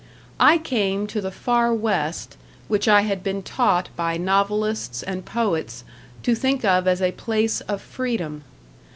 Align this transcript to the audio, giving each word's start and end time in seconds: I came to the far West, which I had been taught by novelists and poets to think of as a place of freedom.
I 0.39 0.57
came 0.57 1.05
to 1.05 1.21
the 1.21 1.29
far 1.29 1.71
West, 1.75 2.35
which 2.67 2.87
I 2.87 3.01
had 3.01 3.21
been 3.23 3.43
taught 3.43 3.89
by 3.95 4.17
novelists 4.17 5.03
and 5.03 5.23
poets 5.23 5.83
to 6.23 6.33
think 6.33 6.65
of 6.65 6.87
as 6.87 7.03
a 7.03 7.11
place 7.11 7.61
of 7.67 7.83
freedom. 7.83 8.43